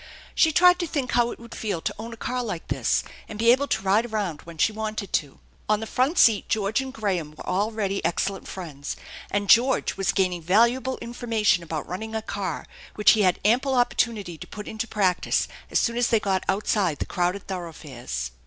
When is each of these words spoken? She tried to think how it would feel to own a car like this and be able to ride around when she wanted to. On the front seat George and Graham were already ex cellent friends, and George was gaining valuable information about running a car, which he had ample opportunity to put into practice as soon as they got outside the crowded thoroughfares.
She 0.33 0.51
tried 0.51 0.79
to 0.79 0.87
think 0.87 1.11
how 1.11 1.29
it 1.29 1.37
would 1.39 1.53
feel 1.53 1.79
to 1.79 1.93
own 1.99 2.11
a 2.11 2.17
car 2.17 2.41
like 2.43 2.69
this 2.69 3.03
and 3.29 3.37
be 3.37 3.51
able 3.51 3.67
to 3.67 3.83
ride 3.83 4.07
around 4.07 4.41
when 4.41 4.57
she 4.57 4.71
wanted 4.73 5.13
to. 5.13 5.37
On 5.69 5.79
the 5.79 5.85
front 5.85 6.17
seat 6.17 6.49
George 6.49 6.81
and 6.81 6.91
Graham 6.91 7.33
were 7.35 7.45
already 7.45 8.03
ex 8.03 8.25
cellent 8.27 8.47
friends, 8.47 8.95
and 9.29 9.47
George 9.47 9.97
was 9.97 10.11
gaining 10.11 10.41
valuable 10.41 10.97
information 11.03 11.61
about 11.63 11.87
running 11.87 12.15
a 12.15 12.23
car, 12.23 12.65
which 12.95 13.11
he 13.11 13.21
had 13.21 13.39
ample 13.45 13.75
opportunity 13.75 14.39
to 14.39 14.47
put 14.47 14.67
into 14.67 14.87
practice 14.87 15.47
as 15.69 15.77
soon 15.77 15.97
as 15.97 16.07
they 16.07 16.19
got 16.19 16.43
outside 16.49 16.97
the 16.97 17.05
crowded 17.05 17.45
thoroughfares. 17.47 18.31